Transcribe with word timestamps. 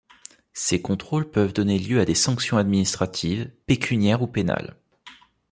Ces 0.53 0.81
contrôles 0.81 1.29
peuvent 1.29 1.53
donner 1.53 1.77
lieu 1.77 1.99
à 1.99 2.05
des 2.05 2.15
sanctions 2.15 2.57
administratives, 2.57 3.51
pécuniaires 3.67 4.23
ou 4.23 4.27
pénales. 4.27 4.75